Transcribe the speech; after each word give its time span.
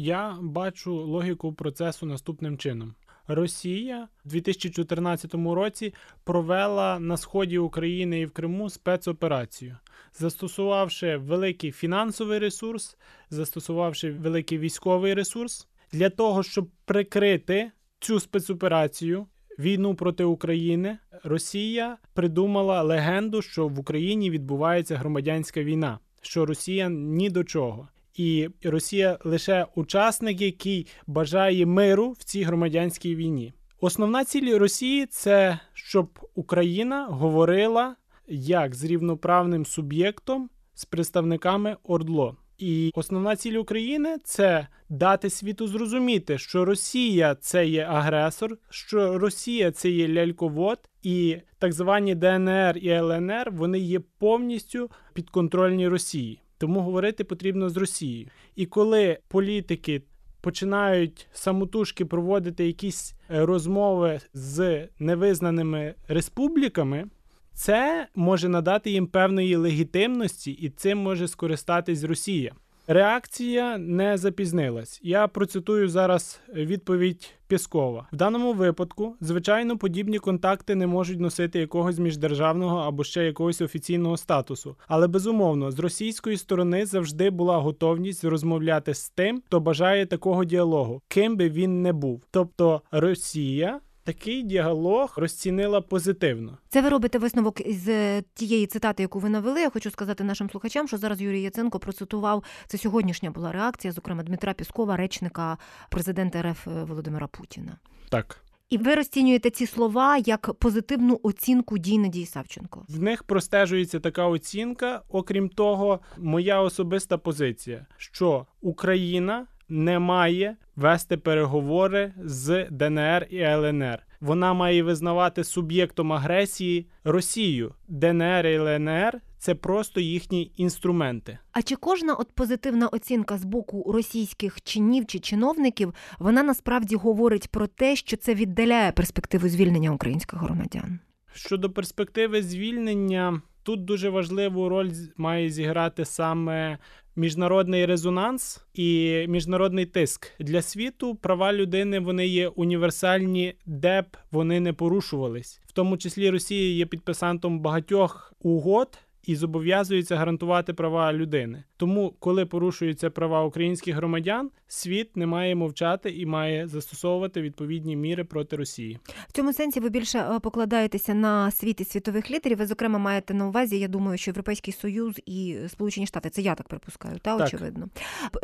Я 0.00 0.38
бачу 0.40 0.94
логіку 0.94 1.52
процесу 1.52 2.06
наступним 2.06 2.58
чином. 2.58 2.94
Росія 3.26 4.08
в 4.24 4.28
2014 4.28 5.34
році 5.34 5.94
провела 6.24 6.98
на 6.98 7.16
сході 7.16 7.58
України 7.58 8.20
і 8.20 8.26
в 8.26 8.30
Криму 8.30 8.70
спецоперацію, 8.70 9.76
застосувавши 10.18 11.16
великий 11.16 11.72
фінансовий 11.72 12.38
ресурс, 12.38 12.96
застосувавши 13.30 14.10
великий 14.10 14.58
військовий 14.58 15.14
ресурс 15.14 15.68
для 15.92 16.10
того, 16.10 16.42
щоб 16.42 16.68
прикрити 16.84 17.70
цю 18.00 18.20
спецоперацію. 18.20 19.26
Війну 19.58 19.94
проти 19.94 20.24
України 20.24 20.98
Росія 21.24 21.98
придумала 22.14 22.82
легенду, 22.82 23.42
що 23.42 23.68
в 23.68 23.78
Україні 23.78 24.30
відбувається 24.30 24.96
громадянська 24.96 25.62
війна, 25.62 25.98
що 26.20 26.46
Росія 26.46 26.88
ні 26.88 27.30
до 27.30 27.44
чого 27.44 27.88
і 28.18 28.48
Росія 28.64 29.18
лише 29.24 29.66
учасник, 29.74 30.40
який 30.40 30.86
бажає 31.06 31.66
миру 31.66 32.10
в 32.10 32.24
цій 32.24 32.42
громадянській 32.42 33.16
війні. 33.16 33.52
Основна 33.80 34.24
ціль 34.24 34.58
Росії 34.58 35.06
це 35.06 35.58
щоб 35.72 36.18
Україна 36.34 37.06
говорила 37.06 37.96
як 38.28 38.74
з 38.74 38.84
рівноправним 38.84 39.66
суб'єктом 39.66 40.50
з 40.74 40.84
представниками 40.84 41.76
ОРДЛО. 41.82 42.36
І 42.58 42.92
основна 42.94 43.36
ціль 43.36 43.56
України 43.56 44.16
це 44.24 44.66
дати 44.88 45.30
світу 45.30 45.66
зрозуміти, 45.66 46.38
що 46.38 46.64
Росія 46.64 47.34
це 47.34 47.66
є 47.66 47.84
агресор, 47.84 48.58
що 48.70 49.18
Росія 49.18 49.70
це 49.70 49.90
є 49.90 50.08
ляльковод, 50.08 50.78
і 51.02 51.36
так 51.58 51.72
звані 51.72 52.14
ДНР 52.14 52.78
і 52.78 52.88
ЛНР 52.88 53.50
вони 53.52 53.78
є 53.78 54.00
повністю 54.18 54.90
підконтрольні 55.14 55.88
Росії. 55.88 56.40
Тому 56.58 56.80
говорити 56.80 57.24
потрібно 57.24 57.68
з 57.68 57.76
Росією. 57.76 58.28
І 58.56 58.66
коли 58.66 59.18
політики 59.28 60.02
починають 60.40 61.28
самотужки 61.32 62.04
проводити 62.04 62.66
якісь 62.66 63.14
е, 63.30 63.46
розмови 63.46 64.20
з 64.34 64.88
невизнаними 64.98 65.94
республіками, 66.08 67.04
це 67.52 68.08
може 68.14 68.48
надати 68.48 68.90
їм 68.90 69.06
певної 69.06 69.56
легітимності, 69.56 70.50
і 70.50 70.68
цим 70.68 70.98
може 70.98 71.28
скористатись 71.28 72.02
Росія. 72.02 72.52
Реакція 72.90 73.78
не 73.78 74.18
запізнилась. 74.18 75.00
Я 75.02 75.28
процитую 75.28 75.88
зараз 75.88 76.40
відповідь 76.54 77.30
Піскова. 77.46 78.08
В 78.12 78.16
даному 78.16 78.52
випадку, 78.52 79.16
звичайно, 79.20 79.78
подібні 79.78 80.18
контакти 80.18 80.74
не 80.74 80.86
можуть 80.86 81.20
носити 81.20 81.58
якогось 81.58 81.98
міждержавного 81.98 82.78
або 82.78 83.04
ще 83.04 83.24
якогось 83.24 83.60
офіційного 83.60 84.16
статусу. 84.16 84.76
Але 84.86 85.06
безумовно, 85.06 85.70
з 85.70 85.78
російської 85.78 86.36
сторони 86.36 86.86
завжди 86.86 87.30
була 87.30 87.58
готовність 87.58 88.24
розмовляти 88.24 88.94
з 88.94 89.10
тим, 89.10 89.42
хто 89.46 89.60
бажає 89.60 90.06
такого 90.06 90.44
діалогу, 90.44 91.02
ким 91.08 91.36
би 91.36 91.48
він 91.48 91.82
не 91.82 91.92
був. 91.92 92.22
Тобто 92.30 92.82
Росія 92.90 93.80
такий 94.08 94.42
діалог 94.42 95.14
розцінила 95.16 95.80
позитивно. 95.80 96.58
Це 96.68 96.82
ви 96.82 96.88
робите 96.88 97.18
висновок 97.18 97.66
із 97.66 97.88
е, 97.88 98.22
тієї 98.34 98.66
цитати, 98.66 99.02
яку 99.02 99.18
ви 99.18 99.28
навели. 99.28 99.60
Я 99.60 99.70
хочу 99.70 99.90
сказати 99.90 100.24
нашим 100.24 100.50
слухачам, 100.50 100.88
що 100.88 100.96
зараз 100.96 101.20
Юрій 101.20 101.42
Яценко 101.42 101.78
процитував 101.78 102.44
це 102.66 102.78
сьогоднішня 102.78 103.30
була 103.30 103.52
реакція, 103.52 103.92
зокрема 103.92 104.22
Дмитра 104.22 104.52
Піскова, 104.52 104.96
речника 104.96 105.58
президента 105.90 106.42
РФ 106.42 106.68
е, 106.68 106.84
Володимира 106.84 107.26
Путіна. 107.26 107.76
Так. 108.08 108.40
І 108.70 108.78
ви 108.78 108.94
розцінюєте 108.94 109.50
ці 109.50 109.66
слова 109.66 110.16
як 110.16 110.54
позитивну 110.54 111.20
оцінку 111.22 111.78
дій 111.78 111.98
Надії 111.98 112.26
Савченко. 112.26 112.84
В 112.88 113.02
них 113.02 113.22
простежується 113.22 114.00
така 114.00 114.26
оцінка. 114.26 115.02
Окрім 115.08 115.48
того, 115.48 116.00
моя 116.18 116.60
особиста 116.60 117.18
позиція, 117.18 117.86
що 117.96 118.46
Україна 118.60 119.46
не 119.68 119.98
має 119.98 120.56
вести 120.76 121.16
переговори 121.16 122.12
з 122.24 122.66
ДНР 122.70 123.26
і 123.30 123.38
ЛНР. 123.38 123.98
Вона 124.20 124.54
має 124.54 124.82
визнавати 124.82 125.44
суб'єктом 125.44 126.12
агресії 126.12 126.86
Росію. 127.04 127.74
ДНР 127.88 128.46
і 128.46 128.54
ЛНР 128.54 129.20
це 129.38 129.54
просто 129.54 130.00
їхні 130.00 130.52
інструменти. 130.56 131.38
А 131.52 131.62
чи 131.62 131.76
кожна 131.76 132.14
от 132.14 132.32
позитивна 132.32 132.88
оцінка 132.88 133.38
з 133.38 133.44
боку 133.44 133.92
російських 133.92 134.62
чинів 134.62 135.06
чи 135.06 135.18
чиновників 135.18 135.94
вона 136.18 136.42
насправді 136.42 136.96
говорить 136.96 137.48
про 137.48 137.66
те, 137.66 137.96
що 137.96 138.16
це 138.16 138.34
віддаляє 138.34 138.92
перспективу 138.92 139.48
звільнення 139.48 139.90
українських 139.90 140.40
громадян? 140.40 140.98
Щодо 141.34 141.70
перспективи 141.70 142.42
звільнення, 142.42 143.42
тут 143.62 143.84
дуже 143.84 144.10
важливу 144.10 144.68
роль 144.68 144.90
має 145.16 145.50
зіграти 145.50 146.04
саме 146.04 146.78
міжнародний 147.18 147.86
резонанс 147.86 148.60
і 148.74 149.24
міжнародний 149.28 149.86
тиск 149.86 150.32
для 150.40 150.62
світу. 150.62 151.14
Права 151.14 151.52
людини 151.52 152.00
вони 152.00 152.26
є 152.26 152.48
універсальні, 152.48 153.54
де 153.66 154.02
б 154.02 154.06
вони 154.30 154.60
не 154.60 154.72
порушувались, 154.72 155.60
в 155.66 155.72
тому 155.72 155.96
числі 155.96 156.30
Росія 156.30 156.74
є 156.74 156.86
підписантом 156.86 157.60
багатьох 157.60 158.32
угод 158.40 158.98
і 159.28 159.36
зобов'язується 159.36 160.16
гарантувати 160.16 160.74
права 160.74 161.12
людини. 161.12 161.64
Тому, 161.76 162.14
коли 162.18 162.46
порушуються 162.46 163.10
права 163.10 163.44
українських 163.44 163.94
громадян, 163.94 164.50
світ 164.66 165.16
не 165.16 165.26
має 165.26 165.54
мовчати 165.54 166.10
і 166.10 166.26
має 166.26 166.68
застосовувати 166.68 167.42
відповідні 167.42 167.96
міри 167.96 168.24
проти 168.24 168.56
Росії. 168.56 168.98
В 169.28 169.32
цьому 169.32 169.52
сенсі 169.52 169.80
ви 169.80 169.88
більше 169.88 170.18
е, 170.18 170.40
покладаєтеся 170.40 171.14
на 171.14 171.50
світ 171.50 171.80
і 171.80 171.84
світових 171.84 172.30
лідерів. 172.30 172.58
Ви 172.58 172.66
зокрема 172.66 172.98
маєте 172.98 173.34
на 173.34 173.46
увазі. 173.46 173.78
Я 173.78 173.88
думаю, 173.88 174.18
що 174.18 174.30
Європейський 174.30 174.74
Союз 174.74 175.20
і 175.26 175.56
Сполучені 175.68 176.06
Штати 176.06 176.30
це 176.30 176.42
я 176.42 176.54
так 176.54 176.68
припускаю, 176.68 177.18
та 177.18 177.38
так. 177.38 177.46
очевидно. 177.46 177.88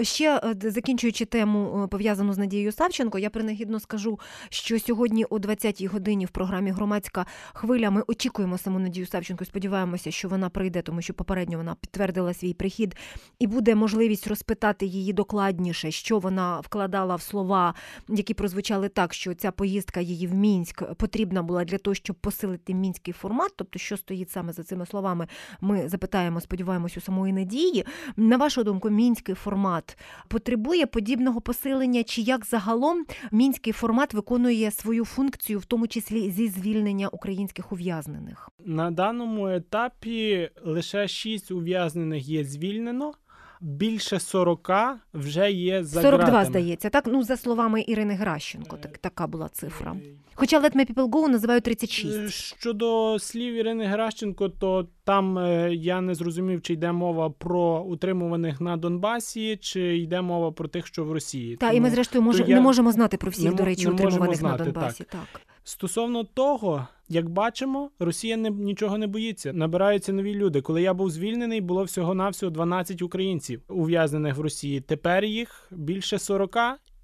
Ще 0.03 0.41
е, 0.65 0.71
закінчуючи 0.71 1.25
тему 1.25 1.83
е, 1.85 1.89
пов'язану 1.89 2.33
з 2.33 2.39
Надією 2.39 2.73
Савченко, 2.73 3.19
я 3.19 3.31
принагідно 3.31 3.81
скажу, 3.81 4.19
що 4.49 4.81
сьогодні 4.81 5.25
о 5.25 5.39
20-й 5.39 5.87
годині 5.87 6.27
в 6.27 6.31
програмі 6.31 6.71
Громадська 6.71 7.27
хвиля 7.53 7.91
ми 7.91 8.03
очікуємо 8.07 8.59
саму 8.59 8.79
Надію 8.79 9.07
Савченко. 9.07 9.45
Сподіваємося, 9.45 10.11
що 10.11 10.29
вона 10.29 10.49
прийде, 10.49 10.74
тому 10.83 11.03
що 11.03 11.15
попередньо 11.15 11.57
вона 11.57 11.77
підтвердила 11.81 12.35
свій 12.35 12.55
прихід 12.55 12.97
і 13.39 13.47
буде 13.47 13.75
можливість 13.75 14.27
розпитати 14.27 14.87
її 14.87 15.13
докладніше, 15.13 15.91
що 15.91 16.19
вона 16.19 16.61
вкладала 16.61 17.17
в 17.17 17.23
слова, 17.23 17.75
які 18.09 18.35
прозвучали 18.35 18.89
так, 18.89 19.15
що 19.15 19.35
ця 19.35 19.51
поїздка 19.51 20.01
її 20.01 20.27
в 20.27 20.35
мінськ 20.35 20.95
потрібна 20.95 21.43
була 21.43 21.65
для 21.65 21.79
того, 21.79 21.95
щоб 21.95 22.17
посилити 22.17 22.75
мінський 22.75 23.15
формат. 23.15 23.53
Тобто, 23.57 23.79
що 23.79 23.97
стоїть 23.97 24.31
саме 24.31 24.53
за 24.53 24.63
цими 24.63 24.87
словами, 24.87 25.27
ми 25.61 25.89
запитаємо, 25.89 26.41
сподіваємось, 26.41 26.97
у 26.97 27.01
самої 27.01 27.33
надії. 27.33 27.85
На 28.17 28.37
вашу 28.37 28.65
думку, 28.65 28.91
мінський 28.91 29.35
формат 29.35 29.99
потребує 30.29 30.87
подібного 30.87 31.41
посилення, 31.41 32.05
чи 32.05 32.21
як 32.21 32.47
загалом 32.47 33.05
мінський 33.33 33.73
формат 33.73 34.15
виконує 34.15 34.71
свою 34.71 35.05
функцію, 35.05 35.59
в 35.59 35.65
тому 35.65 35.87
числі 35.87 36.31
зі 36.31 36.49
звільнення 36.49 37.09
українських 37.09 37.73
ув'язнених? 37.73 38.49
На 38.65 38.91
даному 38.91 39.49
етапі 39.49 40.51
лише 40.65 41.09
шість 41.09 41.51
ув'язнених 41.51 42.29
є 42.29 42.45
звільнено 42.45 43.13
більше 43.61 44.21
40 44.21 44.71
вже 45.15 45.53
є 45.53 45.85
за 45.85 46.03
42, 46.03 46.25
гратами. 46.25 46.45
здається, 46.45 46.91
так? 46.91 47.05
Ну, 47.07 47.23
за 47.23 47.37
словами 47.37 47.85
Ірини 47.87 48.15
Гращенко, 48.15 48.77
так, 48.77 48.99
така 48.99 49.27
була 49.27 49.49
цифра. 49.49 49.97
Хоча 50.35 50.61
Let 50.61 50.77
Me 50.77 50.95
People 50.95 51.09
Go 51.11 51.29
називають 51.29 51.65
36. 51.65 52.17
Е, 52.17 52.29
Щодо 52.29 53.19
слів 53.19 53.55
Ірини 53.55 53.85
Гращенко, 53.87 54.49
то 54.49 54.89
там 55.05 55.39
е, 55.39 55.75
я 55.75 56.01
не 56.01 56.15
зрозумів, 56.15 56.63
чи 56.63 56.73
йде 56.73 56.93
мова 56.93 57.31
про 57.31 57.81
утримуваних 57.81 58.61
на 58.61 58.77
Донбасі, 58.77 59.57
чи 59.61 59.99
йде 59.99 60.21
мова 60.21 60.53
про 60.53 60.69
тих, 60.69 60.87
що 60.87 61.05
в 61.05 61.13
Росії. 61.13 61.57
Та, 61.57 61.73
і 61.73 61.81
ми, 61.81 61.91
зрештою, 61.91 62.23
може, 62.23 62.45
я 62.47 62.55
не 62.55 62.61
можемо 62.61 62.93
знати 62.93 63.17
про 63.17 63.31
всіх, 63.31 63.45
не 63.45 63.53
до 63.53 63.65
речі, 63.65 63.89
утримуваних 63.89 64.43
на 64.43 64.57
Донбасі. 64.57 65.05
так. 65.05 65.21
Так. 65.33 65.41
Стосовно 65.65 66.25
того, 66.25 66.87
як 67.09 67.29
бачимо, 67.29 67.91
Росія 67.99 68.37
не 68.37 68.51
нічого 68.51 68.99
не 68.99 69.07
боїться. 69.07 69.53
Набираються 69.53 70.13
нові 70.13 70.35
люди. 70.35 70.61
Коли 70.61 70.83
я 70.83 70.95
був 70.95 71.11
звільнений, 71.11 71.61
було 71.61 71.85
всього 71.85 72.15
навсього 72.15 72.51
12 72.51 73.03
українців 73.03 73.63
ув'язнених 73.69 74.37
в 74.37 74.41
Росії. 74.41 74.81
Тепер 74.81 75.25
їх 75.25 75.69
більше 75.71 76.19
40 76.19 76.57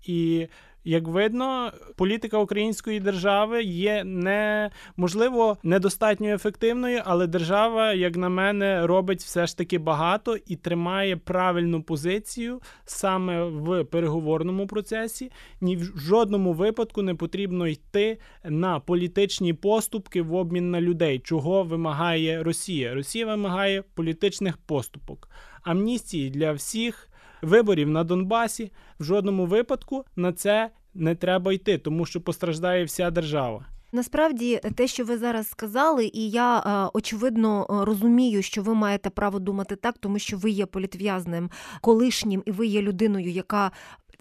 і. 0.07 0.47
Як 0.85 1.09
видно, 1.09 1.73
політика 1.97 2.39
української 2.39 3.01
держави 3.01 3.63
є 3.63 4.05
не 4.05 4.71
можливо 4.97 5.57
недостатньо 5.63 6.29
ефективною, 6.29 7.03
але 7.05 7.27
держава, 7.27 7.93
як 7.93 8.17
на 8.17 8.29
мене, 8.29 8.87
робить 8.87 9.21
все 9.21 9.47
ж 9.47 9.57
таки 9.57 9.79
багато 9.79 10.37
і 10.47 10.57
тримає 10.57 11.17
правильну 11.17 11.83
позицію 11.83 12.61
саме 12.85 13.45
в 13.45 13.85
переговорному 13.85 14.67
процесі. 14.67 15.31
Ні 15.61 15.77
в 15.77 15.99
жодному 15.99 16.53
випадку 16.53 17.03
не 17.03 17.15
потрібно 17.15 17.67
йти 17.67 18.19
на 18.45 18.81
політичні 18.81 19.55
поступки 19.55 20.23
в 20.23 20.35
обмін 20.35 20.71
на 20.71 20.81
людей, 20.81 21.19
чого 21.19 21.65
вимагає 21.65 22.43
Росія. 22.43 22.95
Росія 22.95 23.27
вимагає 23.27 23.83
політичних 23.95 24.57
поступок, 24.57 25.29
амністії 25.63 26.31
для 26.31 26.53
всіх. 26.53 27.10
Виборів 27.43 27.91
на 27.91 28.05
Донбасі 28.05 28.73
в 29.01 29.05
жодному 29.05 29.47
випадку 29.47 30.05
на 30.17 30.33
це 30.33 30.71
не 30.95 31.15
треба 31.15 31.53
йти, 31.53 31.79
тому 31.79 32.07
що 32.07 32.21
постраждає 32.21 32.85
вся 32.85 33.11
держава. 33.11 33.67
Насправді, 33.93 34.61
те, 34.75 34.87
що 34.87 35.05
ви 35.05 35.19
зараз 35.19 35.49
сказали, 35.49 36.11
і 36.15 36.31
я 36.31 36.59
е, 36.59 36.91
очевидно 36.93 37.67
е, 37.71 37.85
розумію, 37.85 38.43
що 38.43 38.63
ви 38.63 38.75
маєте 38.75 39.11
право 39.11 39.39
думати 39.39 39.77
так, 39.77 39.99
тому 39.99 40.19
що 40.19 40.37
ви 40.37 40.51
є 40.51 40.67
політв'язним 40.67 41.51
колишнім, 41.81 42.43
і 42.47 42.51
ви 42.51 42.67
є 42.67 42.83
людиною, 42.83 43.31
яка 43.31 43.71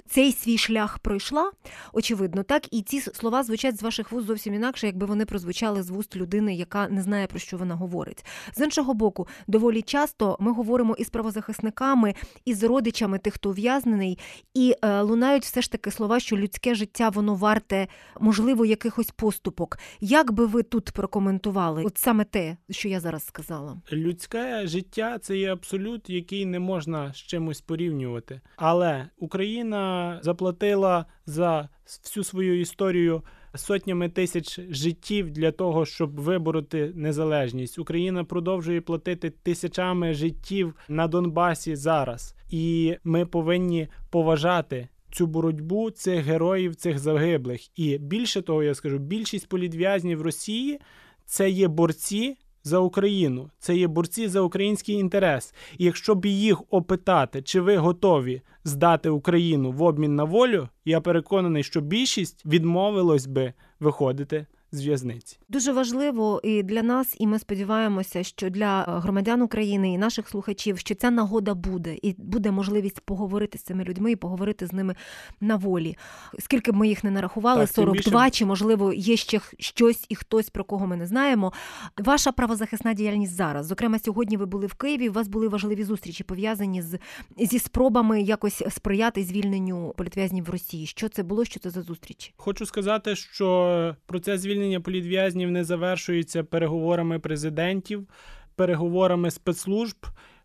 цей 0.07 0.31
свій 0.31 0.57
шлях 0.57 0.99
пройшла, 0.99 1.51
очевидно, 1.93 2.43
так 2.43 2.73
і 2.73 2.81
ці 2.81 3.01
слова 3.01 3.43
звучать 3.43 3.79
з 3.79 3.83
ваших 3.83 4.11
вуст 4.11 4.27
зовсім 4.27 4.53
інакше, 4.53 4.87
якби 4.87 5.05
вони 5.05 5.25
прозвучали 5.25 5.83
з 5.83 5.89
вуст 5.89 6.15
людини, 6.15 6.55
яка 6.55 6.87
не 6.87 7.01
знає 7.01 7.27
про 7.27 7.39
що 7.39 7.57
вона 7.57 7.75
говорить. 7.75 8.25
З 8.55 8.61
іншого 8.61 8.93
боку, 8.93 9.27
доволі 9.47 9.81
часто 9.81 10.37
ми 10.39 10.51
говоримо 10.51 10.95
із 10.95 11.09
правозахисниками, 11.09 12.13
і 12.45 12.53
з 12.53 12.63
родичами 12.63 13.19
тих, 13.19 13.33
хто 13.33 13.49
ув'язнений, 13.49 14.19
і 14.53 14.75
е, 14.81 15.01
лунають 15.01 15.43
все 15.43 15.61
ж 15.61 15.71
таки 15.71 15.91
слова, 15.91 16.19
що 16.19 16.37
людське 16.37 16.75
життя 16.75 17.09
воно 17.09 17.35
варте, 17.35 17.87
можливо, 18.19 18.65
якихось 18.65 19.11
поступок. 19.11 19.77
Як 19.99 20.31
би 20.31 20.45
ви 20.45 20.63
тут 20.63 20.91
прокоментували? 20.91 21.83
От 21.83 21.97
саме 21.97 22.23
те, 22.23 22.57
що 22.69 22.89
я 22.89 22.99
зараз 22.99 23.25
сказала. 23.25 23.81
Людське 23.91 24.67
життя 24.67 25.19
це 25.19 25.37
є 25.37 25.53
абсолют, 25.53 26.09
який 26.09 26.45
не 26.45 26.59
можна 26.59 27.13
з 27.13 27.17
чимось 27.17 27.61
порівнювати. 27.61 28.41
Але 28.55 29.09
Україна 29.17 29.88
заплатила 30.21 31.05
за 31.25 31.69
всю 31.85 32.23
свою 32.23 32.59
історію 32.59 33.23
сотнями 33.55 34.09
тисяч 34.09 34.59
життів 34.69 35.31
для 35.31 35.51
того, 35.51 35.85
щоб 35.85 36.19
вибороти 36.19 36.91
незалежність. 36.95 37.79
Україна 37.79 38.23
продовжує 38.23 38.81
платити 38.81 39.29
тисячами 39.29 40.13
життів 40.13 40.75
на 40.89 41.07
Донбасі 41.07 41.75
зараз, 41.75 42.35
і 42.49 42.95
ми 43.03 43.25
повинні 43.25 43.87
поважати. 44.09 44.87
Цю 45.11 45.27
боротьбу 45.27 45.91
цих 45.91 46.25
героїв, 46.25 46.75
цих 46.75 46.99
загиблих, 46.99 47.79
і 47.79 47.97
більше 47.97 48.41
того, 48.41 48.63
я 48.63 48.75
скажу, 48.75 48.97
більшість 48.97 49.49
політв'язнів 49.49 50.21
Росії 50.21 50.79
це 51.25 51.49
є 51.49 51.67
борці 51.67 52.37
за 52.63 52.79
Україну, 52.79 53.49
це 53.59 53.75
є 53.75 53.87
борці 53.87 54.27
за 54.27 54.41
український 54.41 54.95
інтерес. 54.95 55.53
І 55.77 55.85
якщо 55.85 56.15
б 56.15 56.25
їх 56.25 56.63
опитати, 56.69 57.41
чи 57.41 57.61
ви 57.61 57.77
готові 57.77 58.41
здати 58.63 59.09
Україну 59.09 59.71
в 59.71 59.83
обмін 59.83 60.15
на 60.15 60.23
волю, 60.23 60.69
я 60.85 61.01
переконаний, 61.01 61.63
що 61.63 61.81
більшість 61.81 62.45
відмовилось 62.45 63.27
би 63.27 63.53
виходити 63.79 64.45
з 64.71 64.85
в'язниці. 64.85 65.37
Дуже 65.49 65.71
важливо 65.71 66.41
і 66.43 66.63
для 66.63 66.83
нас, 66.83 67.15
і 67.19 67.27
ми 67.27 67.39
сподіваємося, 67.39 68.23
що 68.23 68.49
для 68.49 68.81
е, 68.81 68.85
громадян 68.99 69.41
України 69.41 69.93
і 69.93 69.97
наших 69.97 70.29
слухачів, 70.29 70.79
що 70.79 70.95
ця 70.95 71.11
нагода 71.11 71.53
буде, 71.53 71.97
і 72.01 72.15
буде 72.17 72.51
можливість 72.51 72.99
поговорити 73.01 73.57
з 73.57 73.61
цими 73.61 73.83
людьми 73.83 74.11
і 74.11 74.15
поговорити 74.15 74.67
з 74.67 74.73
ними 74.73 74.95
на 75.41 75.55
волі. 75.55 75.97
Скільки 76.39 76.71
б 76.71 76.75
ми 76.75 76.87
їх 76.87 77.03
не 77.03 77.11
нарахували, 77.11 77.59
Так, 77.65 77.69
тим 77.69 77.85
42, 77.85 78.23
більше- 78.25 78.37
чи 78.37 78.45
можливо 78.45 78.93
є 78.93 79.15
ще 79.17 79.39
щось 79.59 80.05
і 80.09 80.15
хтось, 80.15 80.49
про 80.49 80.63
кого 80.63 80.87
ми 80.87 80.95
не 80.95 81.07
знаємо. 81.07 81.53
Ваша 81.97 82.31
правозахисна 82.31 82.93
діяльність 82.93 83.33
зараз. 83.35 83.65
Зокрема, 83.65 83.99
сьогодні 83.99 84.37
ви 84.37 84.45
були 84.45 84.67
в 84.67 84.73
Києві. 84.73 85.09
У 85.09 85.13
вас 85.13 85.27
були 85.27 85.47
важливі 85.47 85.83
зустрічі 85.83 86.23
пов'язані 86.23 86.81
з 86.81 86.99
зі 87.37 87.59
спробами 87.59 88.21
якось 88.21 88.63
сприяти 88.69 89.23
звільненню 89.23 89.93
політв'язнів 89.97 90.45
в 90.45 90.49
Росії. 90.49 90.85
Що 90.85 91.09
це 91.09 91.23
було? 91.23 91.45
Що 91.45 91.59
це 91.59 91.69
за 91.69 91.81
зустрічі? 91.81 92.33
Хочу 92.37 92.65
сказати, 92.65 93.15
що 93.15 93.95
процес 94.05 94.41
звільнення 94.41 94.58
політв'язнів 94.79 95.51
не 95.51 95.63
завершується 95.63 96.43
переговорами 96.43 97.19
президентів, 97.19 98.07
переговорами 98.55 99.31
спецслужб, 99.31 99.95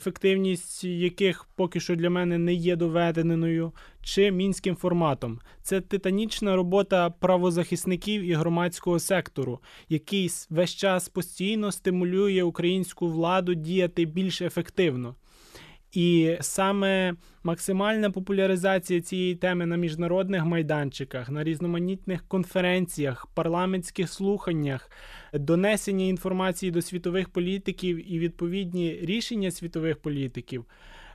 ефективність 0.00 0.84
яких 0.84 1.44
поки 1.56 1.80
що 1.80 1.96
для 1.96 2.10
мене 2.10 2.38
не 2.38 2.54
є 2.54 2.76
доведеною, 2.76 3.72
чи 4.02 4.30
мінським 4.30 4.76
форматом. 4.76 5.40
Це 5.62 5.80
титанічна 5.80 6.56
робота 6.56 7.10
правозахисників 7.10 8.22
і 8.22 8.32
громадського 8.32 8.98
сектору, 8.98 9.60
який 9.88 10.30
весь 10.50 10.74
час 10.74 11.08
постійно 11.08 11.72
стимулює 11.72 12.42
українську 12.42 13.08
владу 13.08 13.54
діяти 13.54 14.04
більш 14.04 14.42
ефективно. 14.42 15.14
І 15.94 16.36
саме 16.40 17.14
максимальна 17.44 18.10
популяризація 18.10 19.00
цієї 19.00 19.34
теми 19.34 19.66
на 19.66 19.76
міжнародних 19.76 20.44
майданчиках, 20.44 21.30
на 21.30 21.44
різноманітних 21.44 22.24
конференціях, 22.28 23.26
парламентських 23.34 24.10
слуханнях, 24.10 24.90
донесення 25.32 26.04
інформації 26.04 26.72
до 26.72 26.82
світових 26.82 27.28
політиків 27.28 28.12
і 28.12 28.18
відповідні 28.18 28.98
рішення 29.02 29.50
світових 29.50 29.96
політиків, 29.98 30.64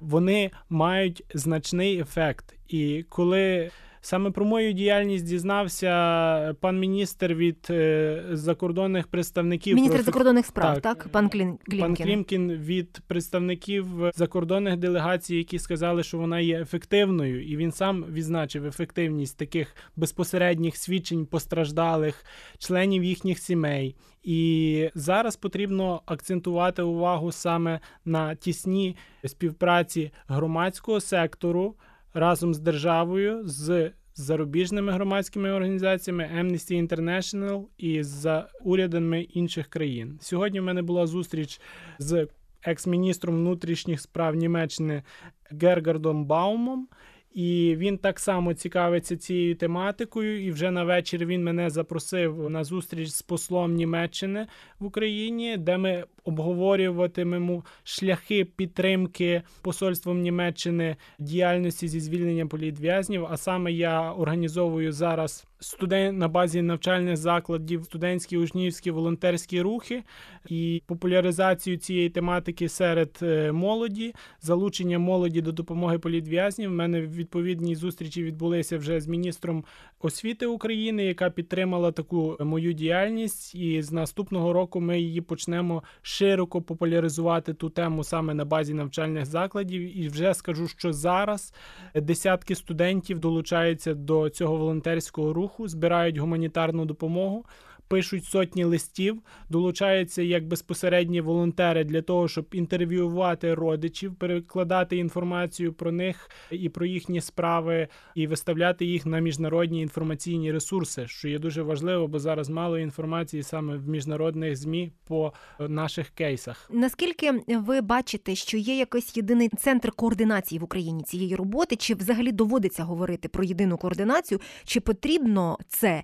вони 0.01 0.51
мають 0.69 1.23
значний 1.33 1.99
ефект. 1.99 2.55
І 2.67 3.05
коли 3.09 3.71
саме 4.01 4.31
про 4.31 4.45
мою 4.45 4.73
діяльність 4.73 5.25
дізнався 5.25 6.55
пан 6.61 6.79
міністр 6.79 7.33
від 7.33 7.67
е, 7.69 8.23
закордонних 8.31 9.07
представників 9.07 9.75
Міністр 9.75 9.95
про 9.95 10.01
ефек- 10.01 10.05
закордонних 10.05 10.45
справ, 10.45 10.73
так, 10.81 11.03
так. 11.03 11.07
пан 11.11 11.29
Клін 11.29 11.57
Пан 11.57 11.95
Клімкін. 11.95 12.05
Клімкін 12.05 12.51
від 12.51 12.99
представників 13.07 13.87
закордонних 14.15 14.77
делегацій, 14.77 15.35
які 15.35 15.59
сказали, 15.59 16.03
що 16.03 16.17
вона 16.17 16.39
є 16.39 16.61
ефективною, 16.61 17.47
і 17.47 17.57
він 17.57 17.71
сам 17.71 18.05
відзначив 18.11 18.65
ефективність 18.65 19.37
таких 19.37 19.75
безпосередніх 19.95 20.77
свідчень 20.77 21.25
постраждалих 21.25 22.25
членів 22.57 23.03
їхніх 23.03 23.39
сімей. 23.39 23.95
І 24.23 24.89
зараз 24.95 25.35
потрібно 25.35 26.01
акцентувати 26.05 26.81
увагу 26.81 27.31
саме 27.31 27.79
на 28.05 28.35
тісній 28.35 28.95
співпраці 29.25 30.11
громадського 30.27 30.99
сектору 30.99 31.75
разом 32.13 32.53
з 32.53 32.59
державою, 32.59 33.41
з 33.45 33.91
зарубіжними 34.15 34.91
громадськими 34.91 35.51
організаціями 35.51 36.29
Amnesty 36.37 36.87
International 36.87 37.65
і 37.77 38.03
з 38.03 38.43
урядами 38.61 39.21
інших 39.21 39.67
країн. 39.67 40.19
Сьогодні 40.21 40.59
в 40.59 40.63
мене 40.63 40.81
була 40.81 41.07
зустріч 41.07 41.61
з 41.99 42.27
екс-міністром 42.63 43.35
внутрішніх 43.35 44.01
справ 44.01 44.35
Німеччини 44.35 45.03
Гергардом 45.51 46.25
Баумом. 46.25 46.87
І 47.33 47.75
він 47.77 47.97
так 47.97 48.19
само 48.19 48.53
цікавиться 48.53 49.17
цією 49.17 49.55
тематикою. 49.55 50.45
І 50.45 50.51
вже 50.51 50.71
на 50.71 50.83
вечір 50.83 51.25
він 51.25 51.43
мене 51.43 51.69
запросив 51.69 52.49
на 52.49 52.63
зустріч 52.63 53.09
з 53.09 53.21
послом 53.21 53.73
Німеччини 53.73 54.47
в 54.79 54.85
Україні, 54.85 55.57
де 55.57 55.77
ми 55.77 56.05
обговорюватимемо 56.23 57.63
шляхи 57.83 58.45
підтримки 58.45 59.41
посольством 59.61 60.21
Німеччини 60.21 60.95
діяльності 61.19 61.87
зі 61.87 61.99
звільнення 61.99 62.47
політв'язнів. 62.47 63.25
А 63.29 63.37
саме 63.37 63.71
я 63.71 64.11
організовую 64.11 64.91
зараз 64.91 65.47
студент 65.59 66.17
на 66.17 66.27
базі 66.27 66.61
навчальних 66.61 67.17
закладів 67.17 67.83
студентські 67.83 68.37
учнівські 68.37 68.91
волонтерські 68.91 69.61
рухи 69.61 70.03
і 70.49 70.81
популяризацію 70.85 71.77
цієї 71.77 72.09
тематики 72.09 72.69
серед 72.69 73.19
е, 73.21 73.51
молоді, 73.51 74.13
залучення 74.41 74.99
молоді 74.99 75.41
до 75.41 75.51
допомоги 75.51 75.99
політв'язнів. 75.99 76.71
У 76.71 76.73
мене 76.73 77.01
відповідні 77.19 77.75
зустрічі 77.75 78.23
відбулися 78.23 78.77
вже 78.77 79.01
з 79.01 79.07
міністром 79.07 79.63
освіти 79.99 80.45
України, 80.45 81.05
яка 81.05 81.29
підтримала 81.29 81.91
таку 81.91 82.37
мою 82.39 82.73
діяльність. 82.73 83.55
І 83.55 83.81
з 83.81 83.91
наступного 83.91 84.53
року 84.53 84.81
ми 84.81 84.99
її 84.99 85.21
почнемо 85.21 85.83
широко 86.01 86.61
популяризувати 86.61 87.53
ту 87.53 87.69
тему 87.69 88.03
саме 88.03 88.33
на 88.33 88.45
базі 88.45 88.73
навчальних 88.73 89.25
закладів. 89.25 89.97
І 89.97 90.07
вже 90.09 90.33
скажу, 90.33 90.67
що 90.67 90.93
зараз 90.93 91.53
десятки 91.95 92.55
студентів 92.55 93.19
долучаються 93.19 93.93
до 93.93 94.29
цього 94.29 94.57
волонтерського 94.57 95.33
руху, 95.33 95.67
збирають 95.67 96.17
гуманітарну 96.17 96.85
допомогу. 96.85 97.45
Пишуть 97.89 98.25
сотні 98.25 98.63
листів, 98.63 99.21
долучаються 99.49 100.21
як 100.21 100.47
безпосередні 100.47 101.21
волонтери 101.21 101.83
для 101.83 102.01
того, 102.01 102.27
щоб 102.27 102.45
інтерв'ювати 102.51 103.53
родичів, 103.53 104.15
перекладати 104.15 104.97
інформацію 104.97 105.73
про 105.73 105.91
них 105.91 106.29
і 106.51 106.69
про 106.69 106.85
їхні 106.85 107.21
справи, 107.21 107.87
і 108.15 108.27
виставляти 108.27 108.85
їх 108.85 109.05
на 109.05 109.19
міжнародні 109.19 109.81
інформаційні 109.81 110.51
ресурси, 110.51 111.07
що 111.07 111.27
є 111.27 111.39
дуже 111.39 111.61
важливо, 111.61 112.07
бо 112.07 112.19
зараз 112.19 112.49
мало 112.49 112.79
інформації 112.79 113.43
саме 113.43 113.77
в 113.77 113.87
міжнародних 113.87 114.55
змі 114.55 114.91
по 115.07 115.33
наших 115.59 116.09
кейсах. 116.09 116.69
Наскільки 116.73 117.31
ви 117.47 117.81
бачите, 117.81 118.35
що 118.35 118.57
є 118.57 118.77
якийсь 118.77 119.17
єдиний 119.17 119.49
центр 119.49 119.91
координації 119.91 120.59
в 120.59 120.63
Україні 120.63 121.03
цієї 121.03 121.35
роботи, 121.35 121.75
чи 121.75 121.95
взагалі 121.95 122.31
доводиться 122.31 122.83
говорити 122.83 123.27
про 123.27 123.43
єдину 123.43 123.77
координацію, 123.77 124.39
чи 124.65 124.79
потрібно 124.79 125.57
це? 125.67 126.03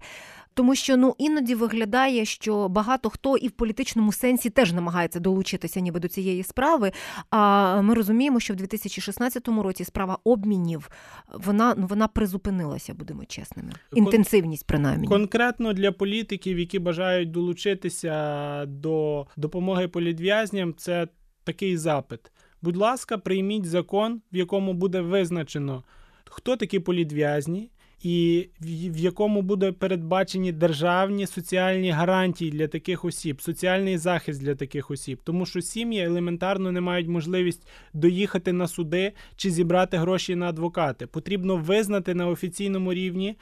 Тому 0.56 0.76
що 0.76 0.98
ну 0.98 1.16
іноді 1.18 1.56
виглядає, 1.56 2.26
що 2.26 2.70
багато 2.70 3.10
хто 3.10 3.38
і 3.38 3.48
в 3.48 3.52
політичному 3.52 4.12
сенсі 4.12 4.50
теж 4.50 4.74
намагається 4.74 5.20
долучитися 5.20 5.80
ніби 5.80 6.00
до 6.00 6.08
цієї 6.08 6.44
справи. 6.44 6.92
А 7.30 7.82
ми 7.82 7.94
розуміємо, 7.94 8.40
що 8.40 8.54
в 8.54 8.58
2016 8.58 9.48
році 9.48 9.84
справа 9.84 10.18
обмінів 10.24 10.90
вона 11.34 11.76
ну 11.78 11.88
вона 11.88 12.08
призупинилася, 12.08 12.94
будемо 12.94 13.26
чесними. 13.26 13.72
Інтенсивність 13.94 14.68
принаймні. 14.68 15.08
Конкретно 15.08 15.74
для 15.74 15.92
політиків, 15.92 16.60
які 16.60 16.80
бажають 16.80 17.32
долучитися 17.32 18.66
до 18.66 19.28
допомоги 19.38 19.88
політв'язням, 19.88 20.74
це 20.78 21.08
такий 21.44 21.78
запит. 21.78 22.20
Будь 22.62 22.78
ласка, 22.78 23.18
прийміть 23.18 23.66
закон, 23.66 24.22
в 24.32 24.36
якому 24.36 24.74
буде 24.74 25.02
визначено, 25.02 25.84
хто 26.26 26.56
такі 26.58 26.80
політв'язні, 26.80 27.70
і 28.04 28.50
в 28.62 28.98
якому 28.98 29.42
буде 29.42 29.72
передбачені 29.72 30.52
державні 30.52 31.28
соціальні 31.28 31.92
гарантії 31.92 32.52
для 32.52 32.68
таких 32.68 33.06
осіб, 33.06 33.42
соціальний 33.42 33.98
захист 33.98 34.42
для 34.42 34.56
таких 34.56 34.92
осіб, 34.92 35.20
тому 35.24 35.46
що 35.46 35.62
сім'ї 35.62 36.02
елементарно 36.04 36.72
не 36.72 36.82
мають 36.82 37.08
можливість 37.08 37.68
доїхати 37.94 38.54
на 38.54 38.68
суди 38.68 39.12
чи 39.36 39.52
зібрати 39.52 39.98
гроші 39.98 40.36
на 40.36 40.50
адвокати. 40.50 41.08
Потрібно 41.08 41.58
визнати 41.58 42.14
на 42.14 42.28
офіційному 42.28 42.94
рівні 42.94 43.36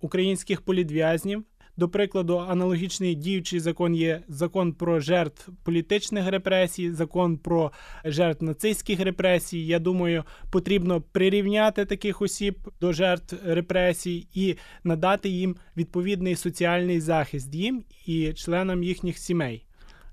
українських 0.00 0.60
політв'язнів. 0.60 1.44
До 1.76 1.88
прикладу, 1.88 2.38
аналогічний 2.38 3.14
діючий 3.14 3.60
закон 3.60 3.94
є 3.94 4.20
закон 4.28 4.72
про 4.72 5.00
жертв 5.00 5.52
політичних 5.64 6.28
репресій, 6.28 6.92
закон 6.92 7.36
про 7.36 7.72
жертв 8.04 8.44
нацистських 8.44 9.00
репресій. 9.00 9.66
Я 9.66 9.78
думаю, 9.78 10.24
потрібно 10.50 11.00
прирівняти 11.00 11.84
таких 11.84 12.22
осіб 12.22 12.58
до 12.80 12.92
жертв 12.92 13.36
репресій 13.44 14.26
і 14.34 14.56
надати 14.84 15.28
їм 15.28 15.56
відповідний 15.76 16.36
соціальний 16.36 17.00
захист 17.00 17.54
їм 17.54 17.84
і 18.06 18.32
членам 18.32 18.82
їхніх 18.82 19.18
сімей. 19.18 19.66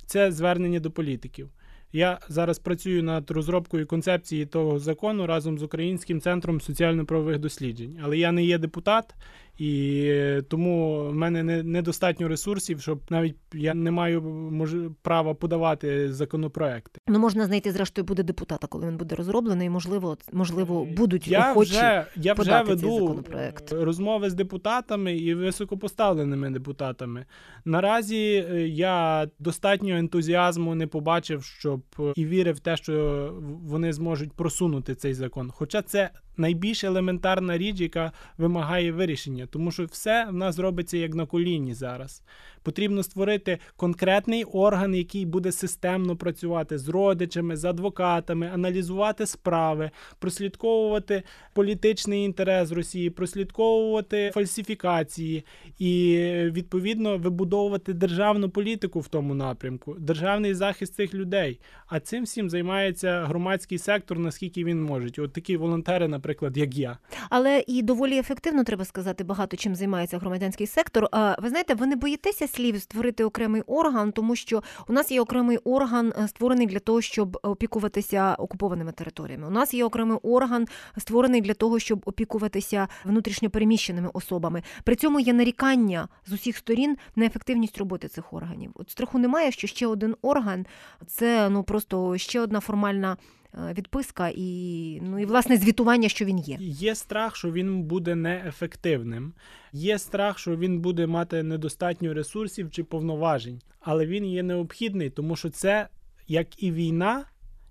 Це 0.06 0.32
звернення 0.32 0.80
до 0.80 0.92
політиків. 0.92 1.50
Я 1.94 2.20
зараз 2.30 2.60
працюю 2.60 3.04
над 3.04 3.32
розробкою 3.32 3.88
концепції 3.88 4.46
того 4.46 4.80
закону 4.80 5.28
разом 5.28 5.60
з 5.60 5.64
Українським 5.64 6.22
центром 6.22 6.62
соціально-правових 6.62 7.40
досліджень, 7.40 8.00
але 8.04 8.18
я 8.18 8.32
не 8.32 8.44
є 8.44 8.58
депутат, 8.58 9.16
і 9.58 10.14
тому 10.50 11.06
в 11.10 11.14
мене 11.14 11.44
не 11.44 11.64
недостатньо 11.64 12.28
ресурсів, 12.28 12.82
щоб 12.82 13.02
навіть 13.10 13.36
я 13.54 13.74
не 13.74 13.92
маю 13.92 14.22
мож, 14.52 14.76
права 15.02 15.34
подавати 15.34 16.14
законопроекти. 16.14 17.00
Ну 17.08 17.20
можна 17.20 17.46
знайти, 17.46 17.72
зрештою, 17.72 18.06
буде 18.06 18.24
депутата, 18.24 18.68
коли 18.68 18.88
він 18.88 18.98
буде 18.98 19.16
розроблений. 19.16 19.70
Можливо, 19.70 20.18
можливо, 20.34 20.82
Е, 20.90 20.94
будуть 20.96 21.28
я 21.28 21.52
охочі 21.52 21.72
вже 21.72 22.06
я 22.16 22.34
вже 22.34 22.62
веду 22.62 23.24
розмови 23.72 24.30
з 24.30 24.34
депутатами 24.34 25.18
і 25.18 25.36
високопоставленими 25.36 26.50
депутатами. 26.50 27.26
Наразі 27.66 28.46
е, 28.52 28.68
я 28.68 29.28
достатньо 29.40 29.96
ентузіазму 29.98 30.76
не 30.76 30.88
побачив, 30.88 31.44
щоб 31.44 31.82
е, 32.00 32.14
і 32.16 32.26
вірив 32.26 32.56
в 32.56 32.60
те, 32.60 32.78
що 32.78 33.36
вони 33.64 33.94
зможуть 33.94 34.34
просунути 34.34 34.96
цей 34.96 35.14
закон. 35.14 35.52
Хоча 35.56 35.82
це 35.82 36.10
найбільш 36.42 36.84
елементарна 36.84 37.58
річ, 37.58 37.80
яка 37.80 38.12
вимагає 38.38 38.92
вирішення, 38.92 39.46
тому 39.46 39.72
що 39.72 39.86
все 39.86 40.28
в 40.30 40.34
нас 40.34 40.60
робиться 40.60 40.98
як 40.98 41.16
на 41.16 41.26
коліні 41.26 41.74
зараз. 41.74 42.24
Потрібно 42.64 43.04
створити 43.04 43.58
конкретний 43.76 44.44
орган, 44.44 44.96
який 44.96 45.26
буде 45.26 45.52
системно 45.52 46.16
працювати 46.16 46.78
з 46.78 46.90
родичами, 46.90 47.58
з 47.58 47.66
адвокатами, 47.66 48.52
аналізувати 48.54 49.26
справи, 49.26 49.92
прослідковувати 50.20 51.24
політичний 51.54 52.26
інтерес 52.26 52.72
Росії, 52.72 53.10
прослідковувати 53.10 54.32
фальсифікації 54.34 55.46
і 55.80 56.18
відповідно 56.52 57.18
вибудовувати 57.18 57.94
державну 57.94 58.50
політику 58.50 59.00
в 59.00 59.08
тому 59.08 59.34
напрямку, 59.34 59.96
державний 60.00 60.54
захист 60.54 60.96
цих 60.96 61.14
людей. 61.14 61.60
А 61.88 62.00
цим 62.00 62.24
всім 62.24 62.50
займається 62.50 63.26
громадський 63.26 63.78
сектор, 63.78 64.20
наскільки 64.20 64.64
він 64.64 64.84
може. 64.84 65.10
От 65.18 65.34
такі 65.34 65.58
волонтери, 65.58 66.08
наприклад, 66.08 66.58
як 66.58 66.76
я. 66.76 66.98
Але 67.30 67.64
і 67.68 67.82
доволі 67.82 68.18
ефективно 68.18 68.64
треба 68.64 68.86
сказати, 68.86 69.24
багато 69.24 69.58
чим 69.58 69.76
займається 69.76 70.18
громадянський 70.18 70.68
сектор. 70.68 71.08
А 71.12 71.36
ви 71.42 71.50
знаєте, 71.50 71.74
ви 71.74 71.88
не 71.88 71.96
боїтеся 71.96 72.48
слів 72.52 72.82
створити 72.82 73.24
окремий 73.24 73.62
орган, 73.62 74.12
тому 74.12 74.36
що 74.36 74.64
у 74.88 74.94
нас 74.94 75.12
є 75.12 75.22
окремий 75.22 75.58
орган 75.58 76.14
е, 76.18 76.28
створений 76.28 76.68
для 76.68 76.80
того, 76.80 77.02
щоб 77.02 77.38
опікуватися 77.44 78.36
окупованими 78.36 78.92
територіями. 78.92 79.48
У 79.48 79.52
нас 79.52 79.74
є 79.74 79.86
окремий 79.86 80.18
орган 80.24 80.68
створений 80.98 81.42
для 81.42 81.54
того, 81.54 81.80
щоб 81.80 82.02
опікуватися 82.06 82.88
внутрішньопереміщеними 83.06 84.10
особами. 84.14 84.64
При 84.84 84.96
цьому 84.96 85.20
є 85.20 85.34
нарікання 85.34 86.08
з 86.28 86.32
усіх 86.32 86.58
сторін 86.58 86.98
на 87.16 87.26
ефективність 87.26 87.78
роботи 87.78 88.08
цих 88.08 88.34
органів. 88.34 88.72
От 88.76 88.90
страху 88.90 89.20
немає, 89.20 89.52
що 89.52 89.68
ще 89.68 89.88
один 89.88 90.16
орган 90.22 90.66
це 91.08 91.50
ну 91.50 91.64
просто 91.64 92.18
ще 92.18 92.40
одна 92.40 92.60
формальна. 92.60 93.18
Е, 93.54 93.74
Відписка 93.78 94.32
і 94.36 95.00
ну 95.02 95.20
і 95.20 95.26
власне 95.26 95.58
звітування, 95.58 96.10
що 96.10 96.26
він 96.26 96.40
є. 96.40 96.58
Є 96.60 96.96
страх, 96.96 97.36
що 97.36 97.52
він 97.52 97.84
буде 97.84 98.16
неефективним. 98.16 99.34
Є 99.74 100.00
страх, 100.00 100.40
що 100.40 100.58
він 100.58 100.80
буде 100.80 101.08
мати 101.08 101.44
недостатньо 101.44 102.14
ресурсів 102.14 102.72
чи 102.72 102.84
повноважень, 102.84 103.62
але 103.80 104.06
він 104.06 104.26
є 104.26 104.44
необхідний, 104.44 105.10
тому 105.10 105.36
що 105.36 105.50
це 105.50 105.88
як 106.28 106.64
і 106.64 106.72
війна, 106.72 107.26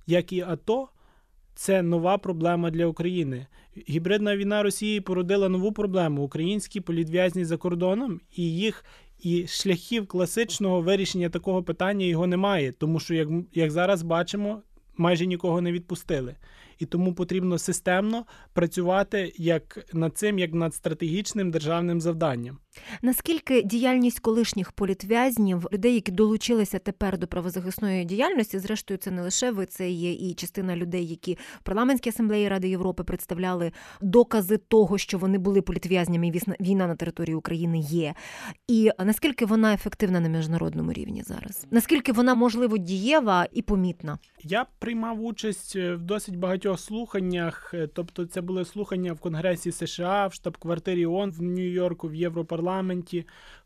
як 0.07 0.33
і 0.33 0.41
АТО. 0.41 0.89
Це 1.55 1.83
нова 1.83 2.19
проблема 2.19 2.71
для 2.71 2.87
України. 2.87 3.47
Гібридна 3.89 4.37
війна 4.37 4.63
Росії 4.63 5.01
породила 5.01 5.49
нову 5.49 5.73
проблему. 5.73 6.23
Українські 6.23 6.81
політв'язні 6.81 7.45
за 7.45 7.57
кордоном 7.57 8.21
і 8.37 8.43
їх 8.43 8.85
і 9.23 9.47
шляхів 9.47 10.07
класичного 10.07 10.81
вирішення 10.81 11.29
такого 11.29 11.63
питання 11.63 12.07
його 12.07 12.27
немає, 12.27 12.73
тому 12.73 13.01
що 13.01 13.15
як, 13.15 13.29
як 13.55 13.71
зараз 13.71 14.03
бачимо, 14.03 14.63
майже 15.01 15.27
нікого 15.27 15.61
не 15.61 15.73
відпустили. 15.73 16.37
І 16.79 16.87
тому 16.87 17.15
потрібно 17.15 17.59
системно 17.59 18.25
працювати 18.53 19.33
як 19.37 19.87
над 19.93 20.19
цим, 20.19 20.39
як 20.39 20.53
над 20.53 20.75
стратегічним 20.75 21.51
державним 21.51 22.01
завданням. 22.01 22.59
Наскільки 23.03 23.63
діяльність 23.63 24.21
колишніх 24.21 24.73
політв'язнів, 24.73 25.67
людей, 25.73 25.95
які 25.95 26.13
долучилися 26.13 26.79
тепер 26.79 27.19
до 27.19 27.27
правозахисної 27.27 28.05
діяльності, 28.05 28.59
зрештою, 28.59 28.99
це 28.99 29.11
не 29.11 29.23
лише 29.23 29.51
ви, 29.51 29.67
це 29.67 29.91
є 29.91 30.13
і 30.13 30.35
частина 30.35 30.77
людей, 30.77 31.07
які 31.07 31.39
в 31.61 31.63
парламентській 31.63 32.11
асамблеї 32.11 32.49
Ради 32.49 32.69
Європи 32.69 33.05
представляли 33.05 33.73
докази 34.01 34.57
того, 34.57 34.99
що 34.99 35.19
вони 35.19 35.39
були 35.39 35.63
політв'язнями, 35.63 36.27
і 36.27 36.33
війна 36.61 36.87
на 36.87 36.97
території 36.97 37.35
України 37.35 37.79
є. 37.79 38.15
І 38.69 38.91
наскільки 38.99 39.45
вона 39.45 39.75
ефективна 39.75 40.21
на 40.21 40.29
міжнародному 40.29 40.93
рівні 40.93 41.23
зараз? 41.23 41.67
Наскільки 41.71 42.13
вона 42.13 42.35
можливо 42.35 42.79
дієва 42.79 43.47
і 43.53 43.63
помітна? 43.63 44.19
Я 44.43 44.67
приймав 44.79 45.25
участь 45.25 45.77
е, 45.77 45.95
в 45.95 46.03
досить 46.03 46.37
багатьох 46.37 46.81
слуханнях, 46.81 47.75
е, 47.75 47.87
тобто 47.87 48.27
це 48.27 48.41
були 48.41 48.65
слухання 48.65 49.13
в 49.13 49.19
Конгресі 49.19 49.73
США, 49.73 50.27
в 50.27 50.35
штаб-квартирі 50.35 51.07
ООН 51.07 51.31
в 51.31 51.43
Нью-Йорку, 51.43 52.09
в 52.09 52.15
Європарламенті, 52.15 52.60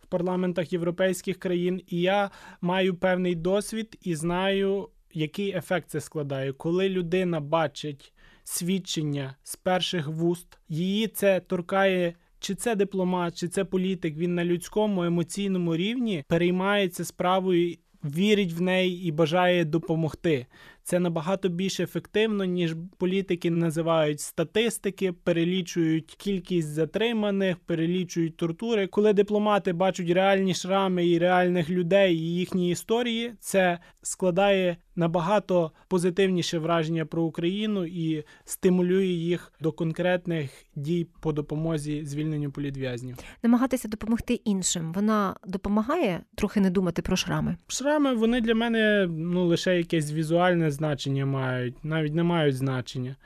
в 0.02 0.06
парламентах 0.06 0.72
європейських 0.72 1.38
країн. 1.38 1.82
І 1.88 2.00
я 2.00 2.30
маю 2.60 2.94
певний 2.94 3.34
досвід 3.34 3.98
і 4.02 4.14
знаю, 4.14 4.88
який 5.12 5.56
ефект 5.56 5.90
це 5.90 6.00
складає. 6.00 6.52
Коли 6.52 6.88
людина 6.88 7.40
бачить 7.40 8.12
свідчення 8.44 9.34
з 9.42 9.56
перших 9.56 10.08
вуст, 10.08 10.58
її 10.68 11.06
це 11.06 11.40
торкає. 11.40 12.14
Чи 12.38 12.54
це 12.54 12.74
дипломат, 12.74 13.38
чи 13.38 13.48
це 13.48 13.64
політик, 13.64 14.16
він 14.16 14.34
на 14.34 14.44
людському 14.44 15.04
емоційному 15.04 15.76
рівні 15.76 16.24
переймається 16.28 17.04
справою, 17.04 17.76
вірить 18.04 18.52
в 18.52 18.60
неї 18.60 19.04
і 19.04 19.12
бажає 19.12 19.64
допомогти. 19.64 20.46
Це 20.86 20.98
набагато 20.98 21.48
більш 21.48 21.80
ефективно, 21.80 22.44
ніж 22.44 22.76
політики 22.98 23.50
називають 23.50 24.20
статистики, 24.20 25.12
перелічують 25.12 26.14
кількість 26.18 26.68
затриманих, 26.68 27.56
перелічують 27.58 28.36
тортури. 28.36 28.86
Коли 28.86 29.12
дипломати 29.12 29.72
бачать 29.72 30.10
реальні 30.10 30.54
шрами 30.54 31.06
і 31.06 31.18
реальних 31.18 31.70
людей 31.70 32.16
і 32.16 32.34
їхні 32.34 32.70
історії, 32.70 33.32
це 33.40 33.78
складає 34.02 34.76
набагато 34.96 35.72
позитивніше 35.88 36.58
враження 36.58 37.06
про 37.06 37.22
Україну 37.22 37.84
і 37.86 38.24
стимулює 38.44 39.06
їх 39.06 39.52
до 39.60 39.72
конкретних 39.72 40.50
дій 40.76 41.06
по 41.20 41.32
допомозі 41.32 42.04
звільненню 42.04 42.50
політв'язнів. 42.50 43.16
Намагатися 43.42 43.88
допомогти 43.88 44.34
іншим. 44.34 44.92
Вона 44.92 45.36
допомагає 45.46 46.20
трохи 46.34 46.60
не 46.60 46.70
думати 46.70 47.02
про 47.02 47.16
шрами. 47.16 47.56
Шрами 47.66 48.14
вони 48.14 48.40
для 48.40 48.54
мене 48.54 49.08
ну 49.10 49.46
лише 49.46 49.76
якесь 49.76 50.12
візуальне 50.12 50.70
значення 50.74 51.26
мають, 51.26 51.84
навіть 51.84 52.14
не 52.14 52.22
мають 52.22 52.56
значення. 52.56 53.16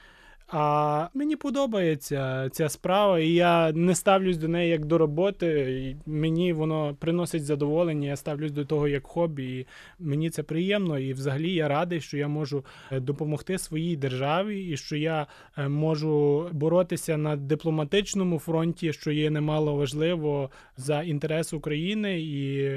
А 0.51 1.09
мені 1.15 1.37
подобається 1.37 2.49
ця 2.53 2.69
справа, 2.69 3.21
і 3.21 3.29
я 3.33 3.73
не 3.73 3.95
ставлюсь 3.95 4.37
до 4.37 4.49
неї 4.49 4.71
як 4.71 4.85
до 4.85 4.99
роботи. 4.99 5.97
Мені 6.07 6.53
воно 6.53 6.97
приносить 6.99 7.45
задоволення. 7.45 8.09
Я 8.09 8.17
ставлюсь 8.17 8.53
до 8.53 8.65
того 8.65 8.89
як 8.89 9.07
хобі. 9.07 9.45
І 9.45 9.67
мені 9.99 10.31
це 10.31 10.43
приємно. 10.43 10.99
І 10.99 11.13
взагалі 11.13 11.53
я 11.53 11.69
радий, 11.69 12.01
що 12.01 12.17
я 12.17 12.29
можу 12.29 12.65
е, 12.93 13.01
допомогти 13.01 13.59
своїй 13.59 13.97
державі, 13.97 14.67
і 14.67 14.77
що 14.77 14.97
я 14.97 15.27
е, 15.57 15.69
можу 15.69 16.47
боротися 16.53 17.17
на 17.17 17.37
дипломатичному 17.37 18.39
фронті, 18.39 18.93
що 18.93 19.11
є 19.11 19.31
немало 19.31 19.75
важливо 19.75 20.51
за 20.77 21.03
інтерес 21.03 21.53
України 21.53 22.21
і 22.21 22.71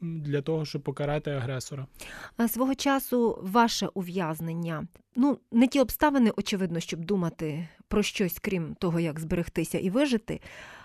для 0.00 0.42
того, 0.42 0.64
щоб 0.64 0.82
покарати 0.82 1.30
агресора. 1.30 1.86
Свого 2.48 2.74
часу 2.74 3.38
ваше 3.42 3.88
ув'язнення. 3.94 4.86
Ну, 5.16 5.38
не 5.52 5.66
ті 5.66 5.80
обставини, 5.80 6.32
очевидно, 6.36 6.80
щоб 6.80 7.04
думати 7.04 7.68
про 7.88 8.02
щось, 8.02 8.38
крім 8.38 8.74
того, 8.74 9.00
як 9.00 9.20
зберегтися 9.20 9.78
і 9.78 9.90
вижити, 9.90 10.40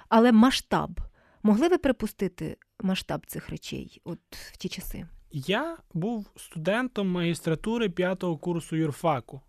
але 0.10 0.32
масштаб. 0.32 1.02
Могли 1.44 1.68
ви 1.68 1.78
припустити 1.78 2.58
масштаб 2.82 3.26
цих 3.26 3.50
речей 3.50 4.02
от 4.04 4.20
в 4.32 4.58
ті 4.58 4.70
часи? 4.70 5.06
Я 5.32 5.78
був 5.94 6.26
студентом 6.38 7.12
магістратури 7.12 7.90
п'ятого 7.90 8.38
курсу 8.38 8.76
юрфаку. 8.76 9.42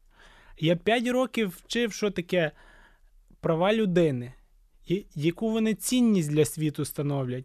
Я 0.58 0.76
п'ять 0.76 1.08
років 1.08 1.48
вчив, 1.64 1.92
що 1.92 2.10
таке 2.10 2.50
права 3.40 3.74
людини, 3.74 4.32
яку 5.14 5.50
вони 5.50 5.74
цінність 5.74 6.30
для 6.30 6.44
світу 6.44 6.84
становлять, 6.84 7.44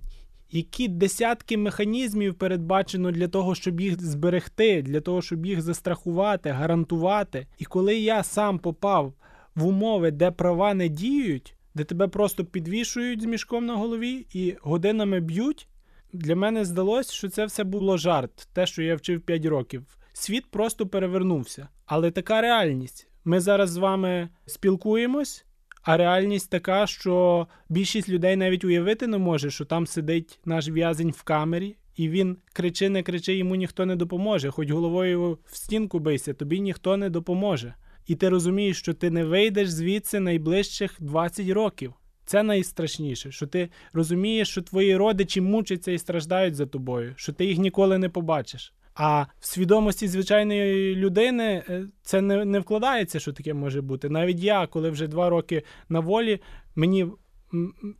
які 0.51 0.87
десятки 0.87 1.57
механізмів 1.57 2.35
передбачено 2.35 3.11
для 3.11 3.27
того, 3.27 3.55
щоб 3.55 3.81
їх 3.81 4.01
зберегти, 4.01 4.81
для 4.81 5.01
того, 5.01 5.21
щоб 5.21 5.45
їх 5.45 5.61
застрахувати, 5.61 6.49
гарантувати. 6.49 7.47
І 7.57 7.65
коли 7.65 7.95
я 7.95 8.23
сам 8.23 8.59
попав 8.59 9.13
в 9.55 9.65
умови, 9.65 10.11
де 10.11 10.31
права 10.31 10.73
не 10.73 10.87
діють, 10.87 11.55
де 11.75 11.83
тебе 11.83 12.07
просто 12.07 12.45
підвішують 12.45 13.21
з 13.21 13.25
мішком 13.25 13.65
на 13.65 13.75
голові 13.75 14.27
і 14.33 14.55
годинами 14.61 15.19
б'ють, 15.19 15.67
для 16.13 16.35
мене 16.35 16.65
здалося, 16.65 17.13
що 17.13 17.29
це 17.29 17.45
все 17.45 17.63
було 17.63 17.97
жарт, 17.97 18.49
те, 18.53 18.65
що 18.65 18.83
я 18.83 18.95
вчив 18.95 19.21
5 19.21 19.45
років. 19.45 19.97
Світ 20.13 20.45
просто 20.51 20.87
перевернувся. 20.87 21.67
Але 21.85 22.11
така 22.11 22.41
реальність. 22.41 23.07
Ми 23.25 23.39
зараз 23.39 23.69
з 23.69 23.77
вами 23.77 24.29
спілкуємось, 24.45 25.45
а 25.87 25.97
реальність 25.97 26.49
така, 26.49 26.87
що 26.87 27.47
більшість 27.69 28.09
людей 28.09 28.35
навіть 28.35 28.63
уявити 28.63 29.07
не 29.07 29.17
може, 29.17 29.51
що 29.51 29.65
там 29.65 29.87
сидить 29.87 30.39
наш 30.45 30.69
в'язень 30.69 31.11
в 31.11 31.23
камері, 31.23 31.75
і 31.95 32.09
він 32.09 32.37
кричи, 32.53 32.89
не 32.89 33.03
кричи, 33.03 33.35
йому 33.35 33.55
ніхто 33.55 33.85
не 33.85 33.95
допоможе. 33.95 34.51
Хоч 34.51 34.71
головою 34.71 35.37
в 35.45 35.55
стінку 35.55 35.99
бийся, 35.99 36.33
тобі 36.33 36.59
ніхто 36.59 36.97
не 36.97 37.09
допоможе. 37.09 37.73
І 38.07 38.15
ти 38.15 38.29
розумієш, 38.29 38.79
що 38.79 38.93
ти 38.93 39.11
не 39.11 39.25
вийдеш 39.25 39.69
звідси 39.69 40.19
найближчих 40.19 40.95
20 40.99 41.49
років. 41.49 41.93
Це 42.25 42.43
найстрашніше, 42.43 43.31
що 43.31 43.47
ти 43.47 43.69
розумієш, 43.93 44.49
що 44.49 44.61
твої 44.61 44.95
родичі 44.95 45.41
мучаться 45.41 45.91
і 45.91 45.97
страждають 45.97 46.55
за 46.55 46.65
тобою, 46.65 47.13
що 47.15 47.33
ти 47.33 47.45
їх 47.45 47.57
ніколи 47.57 47.97
не 47.97 48.09
побачиш. 48.09 48.73
А 48.99 49.25
в 49.39 49.45
свідомості 49.45 50.07
звичайної 50.07 50.95
людини 50.95 51.63
е, 51.69 51.87
це 52.01 52.21
не, 52.21 52.45
не 52.45 52.59
вкладається, 52.59 53.19
що 53.19 53.33
таке 53.33 53.53
може 53.53 53.81
бути. 53.81 54.09
Навіть 54.09 54.39
я, 54.39 54.67
коли 54.67 54.89
вже 54.89 55.07
два 55.07 55.29
роки 55.29 55.63
на 55.89 55.99
волі, 55.99 56.41
мені 56.75 57.05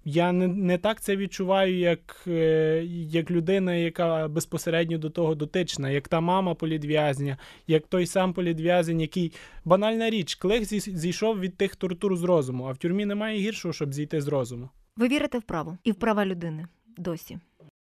я 0.06 0.32
не, 0.32 0.48
не 0.48 0.78
так 0.78 1.02
це 1.02 1.16
відчуваю, 1.16 1.78
як, 1.78 2.24
е, 2.28 2.84
як 3.10 3.32
людина, 3.32 3.76
яка 3.76 4.28
безпосередньо 4.28 4.98
до 4.98 5.10
того 5.10 5.36
дотична, 5.36 5.90
як 5.90 6.08
та 6.08 6.20
мама 6.22 6.54
політв'язня, 6.54 7.38
як 7.68 7.88
той 7.88 8.06
сам 8.06 8.34
політв'язень, 8.34 9.02
який 9.02 9.34
банальна 9.66 10.10
річ, 10.10 10.36
клих 10.36 10.66
зі- 10.66 10.80
зійшов 10.98 11.40
від 11.40 11.58
тих 11.58 11.76
тортур 11.76 12.16
з 12.18 12.24
розуму, 12.24 12.66
а 12.66 12.72
в 12.72 12.78
тюрмі 12.78 13.06
немає 13.06 13.40
гіршого, 13.40 13.74
щоб 13.74 13.94
зійти 13.94 14.22
з 14.22 14.28
розуму. 14.28 14.70
Ви 14.98 15.08
вірите 15.08 15.38
в 15.40 15.44
право 15.44 15.78
і 15.84 15.92
в 15.92 15.96
права 15.96 16.26
людини 16.26 16.68
досі? 16.98 17.38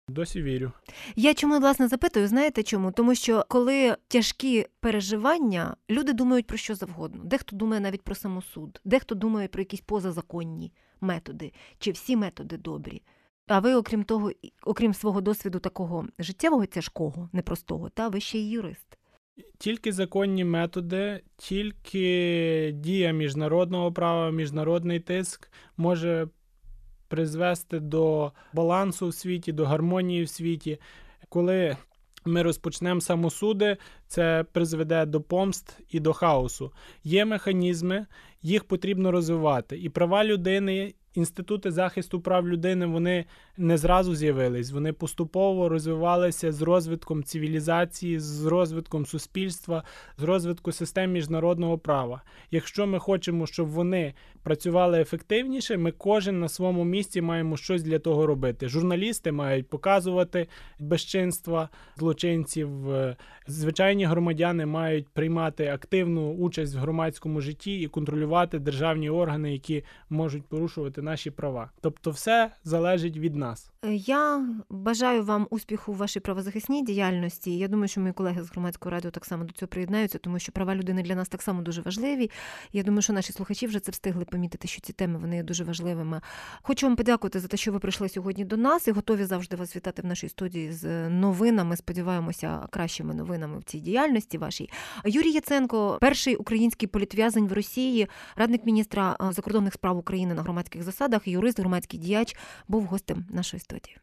Досі 0.09 0.41
вірю. 0.41 0.71
Я 1.15 1.33
чому 1.33 1.59
власне 1.59 1.87
запитую, 1.87 2.27
знаєте 2.27 2.63
чому? 2.63 2.91
Тому 2.91 3.15
що 3.15 3.45
коли 3.47 3.95
тяжкі 4.07 4.65
переживання, 4.79 5.75
люди 5.89 6.13
думають 6.13 6.47
про 6.47 6.57
що 6.57 6.75
завгодно. 6.75 7.23
Дехто 7.23 7.55
думає 7.55 7.81
навіть 7.81 8.01
про 8.01 8.15
самосуд, 8.15 8.81
дехто 8.85 9.15
думає 9.15 9.47
про 9.47 9.61
якісь 9.61 9.81
позазаконні 9.81 10.71
методи, 11.01 11.51
чи 11.79 11.91
всі 11.91 12.15
методи 12.15 12.57
добрі. 12.57 13.01
А 13.47 13.59
ви, 13.59 13.75
окрім 13.75 14.03
того, 14.03 14.31
окрім 14.63 14.93
свого 14.93 15.21
досвіду 15.21 15.59
такого 15.59 16.07
життєвого 16.19 16.65
тяжкого, 16.65 17.29
непростого, 17.33 17.89
та 17.89 18.07
ви 18.07 18.19
ще 18.19 18.37
й 18.37 18.51
юрист. 18.51 18.97
Тільки 19.57 19.91
законні 19.91 20.43
методи, 20.43 21.21
тільки 21.37 22.71
дія 22.75 23.11
міжнародного 23.11 23.93
права, 23.93 24.31
міжнародний 24.31 24.99
тиск 24.99 25.51
може 25.77 26.27
призвести 27.07 27.79
до 27.79 28.31
балансу 28.53 29.07
в 29.07 29.13
світі, 29.13 29.51
до 29.51 29.65
гармонії 29.65 30.23
в 30.23 30.29
світі. 30.29 30.79
Коли 31.29 31.77
ми 32.25 32.41
розпочнемо 32.41 33.01
самосуди, 33.01 33.77
це 34.07 34.45
призведе 34.51 35.05
до 35.05 35.21
помст 35.21 35.79
і 35.89 35.99
до 35.99 36.13
хаосу. 36.13 36.71
Є 37.03 37.25
механізми, 37.25 38.05
їх 38.41 38.63
потрібно 38.63 39.11
розвивати. 39.11 39.77
І 39.77 39.89
права 39.89 40.23
людини, 40.23 40.93
інститути 41.17 41.71
захисту 41.71 42.21
прав 42.21 42.47
людини, 42.47 42.85
вони 42.85 43.25
не 43.57 43.77
зразу 43.77 44.15
з'явились. 44.15 44.71
Вони 44.71 44.93
поступово 44.93 45.69
розвивалися 45.69 46.51
з 46.51 46.61
розвитком 46.61 47.23
цивілізації, 47.23 48.19
з 48.19 48.45
розвитком 48.45 49.05
суспільства, 49.05 49.83
з 50.17 50.23
розвитку 50.23 50.71
систем 50.71 51.11
міжнародного 51.11 51.77
права. 51.77 52.21
Якщо 52.51 52.87
ми 52.87 52.99
хочемо, 52.99 53.47
щоб 53.47 53.67
вони 53.67 54.13
працювали 54.43 55.01
ефективніше, 55.01 55.77
ми 55.77 55.91
кожен 55.91 56.39
на 56.39 56.49
своєму 56.49 56.83
місці 56.83 57.21
маємо 57.21 57.57
щось 57.57 57.83
для 57.83 57.99
того 57.99 58.25
робити. 58.27 58.69
Журналісти 58.69 59.31
мають 59.31 59.69
показувати 59.69 60.47
безчинства 60.79 61.69
злочинців. 61.97 62.91
е, 62.91 63.15
Звичайні 63.47 64.05
громадяни 64.05 64.65
мають 64.65 65.07
приймати 65.07 65.67
активну 65.67 66.33
участь 66.33 66.75
в 66.75 66.77
громадському 66.77 67.41
житті 67.41 67.79
і 67.79 67.87
контролювати 67.87 68.59
державні 68.59 69.09
органи, 69.09 69.53
які 69.53 69.83
можуть 70.09 70.43
порушувати 70.43 71.01
наші 71.07 71.31
права. 71.31 71.71
Тобто, 71.81 72.11
все 72.11 72.51
залежить 72.63 73.17
від 73.17 73.35
нас. 73.35 73.71
Е, 73.85 73.93
Я 73.93 74.45
бажаю 74.69 75.23
вам 75.23 75.47
успіху 75.49 75.93
в 75.93 75.95
вашій 75.95 76.19
правозахисній 76.19 76.83
діяльності. 76.83 77.57
Я 77.57 77.67
думаю, 77.67 77.87
що 77.87 78.01
мої 78.01 78.13
колеги 78.13 78.43
з 78.43 78.51
громадського 78.51 78.91
радіо 78.91 79.11
так 79.11 79.25
само 79.25 79.43
до 79.43 79.53
цього 79.53 79.67
приєднаються, 79.67 80.17
тому 80.17 80.39
що 80.39 80.51
права 80.51 80.75
людини 80.75 81.03
для 81.03 81.15
нас 81.15 81.29
так 81.29 81.41
само 81.41 81.61
дуже 81.61 81.81
важливі. 81.81 82.31
Я 82.73 82.83
думаю, 82.83 83.01
що 83.01 83.13
наші 83.13 83.33
слухачі 83.33 83.67
вже 83.67 83.79
це 83.79 83.91
встигли 83.91 84.25
помітити, 84.25 84.67
що 84.67 84.81
ці 84.81 84.93
теми 84.93 85.19
вони 85.19 85.35
є 85.35 85.43
дуже 85.43 85.63
важливими. 85.63 86.21
Хочу 86.61 86.87
вам 86.87 86.95
подякувати 86.95 87.39
за 87.39 87.47
те, 87.47 87.57
що 87.57 87.71
ви 87.71 87.79
прийшли 87.79 88.09
сьогодні 88.09 88.45
до 88.45 88.57
нас 88.57 88.87
і 88.87 88.91
готові 88.91 89.23
завжди 89.23 89.55
вас 89.55 89.75
вітати 89.75 90.01
в 90.01 90.05
нашій 90.05 90.29
студії 90.29 90.71
з 90.71 91.09
новинами. 91.09 91.77
Сподіваємося, 91.77 92.67
кращими 92.69 93.13
новинами 93.13 93.59
в 93.59 93.63
цій 93.63 93.79
діяльності 93.79 94.37
вашій. 94.37 94.69
Юрій 95.05 95.31
Яценко, 95.31 95.97
перший 96.01 96.35
український 96.35 96.87
політв'язень 96.87 97.47
в 97.47 97.53
Росії, 97.53 98.07
радник 98.35 98.65
міністра 98.65 99.17
е, 99.21 99.33
закордонних 99.33 99.73
справ 99.73 99.97
України 99.97 100.33
на 100.33 100.41
громадських 100.41 100.83
засадах, 100.83 100.96
юрист, 101.27 101.59
громадський 101.59 101.99
діяч, 101.99 102.35
був 102.67 102.85
гостем 102.85 103.25
нашої 103.29 103.59
студії. 103.61 103.97